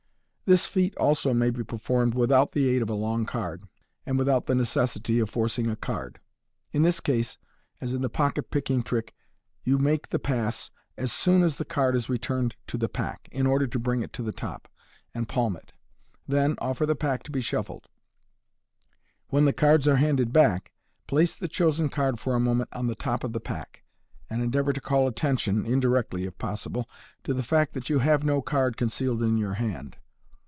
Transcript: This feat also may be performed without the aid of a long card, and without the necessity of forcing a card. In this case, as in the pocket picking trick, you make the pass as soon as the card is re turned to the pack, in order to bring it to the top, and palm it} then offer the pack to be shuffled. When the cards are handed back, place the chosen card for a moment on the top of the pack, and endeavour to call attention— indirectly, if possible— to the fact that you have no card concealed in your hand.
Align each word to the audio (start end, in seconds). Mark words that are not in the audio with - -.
This 0.47 0.65
feat 0.67 0.93
also 0.97 1.33
may 1.33 1.49
be 1.49 1.63
performed 1.63 2.13
without 2.13 2.51
the 2.51 2.67
aid 2.67 2.81
of 2.81 2.89
a 2.89 2.93
long 2.93 3.25
card, 3.25 3.69
and 4.05 4.17
without 4.17 4.47
the 4.47 4.53
necessity 4.53 5.17
of 5.19 5.29
forcing 5.29 5.69
a 5.69 5.77
card. 5.77 6.19
In 6.73 6.81
this 6.83 6.99
case, 6.99 7.37
as 7.79 7.93
in 7.93 8.01
the 8.01 8.09
pocket 8.09 8.51
picking 8.51 8.83
trick, 8.83 9.15
you 9.63 9.77
make 9.77 10.09
the 10.09 10.19
pass 10.19 10.69
as 10.97 11.09
soon 11.13 11.41
as 11.41 11.55
the 11.55 11.63
card 11.63 11.95
is 11.95 12.09
re 12.09 12.17
turned 12.17 12.57
to 12.67 12.77
the 12.77 12.89
pack, 12.89 13.29
in 13.31 13.47
order 13.47 13.65
to 13.65 13.79
bring 13.79 14.01
it 14.01 14.11
to 14.11 14.21
the 14.21 14.33
top, 14.33 14.67
and 15.13 15.29
palm 15.29 15.55
it} 15.55 15.71
then 16.27 16.55
offer 16.57 16.85
the 16.85 16.97
pack 16.97 17.23
to 17.23 17.31
be 17.31 17.39
shuffled. 17.39 17.87
When 19.29 19.45
the 19.45 19.53
cards 19.53 19.87
are 19.87 19.95
handed 19.95 20.33
back, 20.33 20.73
place 21.07 21.33
the 21.33 21.47
chosen 21.47 21.87
card 21.87 22.19
for 22.19 22.35
a 22.35 22.41
moment 22.41 22.67
on 22.73 22.87
the 22.87 22.95
top 22.95 23.23
of 23.23 23.31
the 23.31 23.39
pack, 23.39 23.85
and 24.29 24.41
endeavour 24.43 24.73
to 24.73 24.81
call 24.81 25.07
attention— 25.07 25.65
indirectly, 25.65 26.25
if 26.25 26.37
possible— 26.37 26.89
to 27.23 27.33
the 27.33 27.41
fact 27.41 27.71
that 27.71 27.89
you 27.89 27.99
have 27.99 28.25
no 28.25 28.41
card 28.41 28.75
concealed 28.75 29.23
in 29.23 29.37
your 29.37 29.53
hand. 29.53 29.95